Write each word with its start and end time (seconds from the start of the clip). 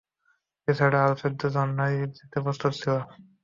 এ 0.67 0.77
ছাড়া 0.77 0.97
আরো 1.03 1.15
চৌদ্দ 1.21 1.41
জন 1.55 1.67
নারী 1.77 1.97
যেতে 2.17 2.37
প্রস্তুত 2.45 2.71
ছিল। 2.77 2.89